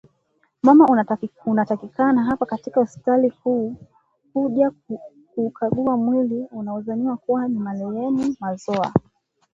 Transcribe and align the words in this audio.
Mama, 0.63 0.85
unatakikana 1.45 2.23
hapa 2.23 2.45
katika 2.45 2.79
hospitali 2.79 3.31
kuu 3.31 3.75
kuja 4.33 4.71
kuukagua 5.35 5.97
mwili 5.97 6.45
unaodhaniwa 6.51 7.17
kuwa 7.17 7.47
ni 7.47 7.55
wa 7.57 7.61
marehemu 7.63 8.35
Mazoa 8.39 8.93